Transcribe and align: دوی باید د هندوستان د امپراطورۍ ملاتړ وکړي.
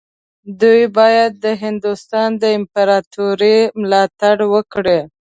دوی 0.61 0.83
باید 0.97 1.31
د 1.45 1.45
هندوستان 1.63 2.29
د 2.43 2.43
امپراطورۍ 2.59 3.57
ملاتړ 3.81 4.35
وکړي. 4.53 4.99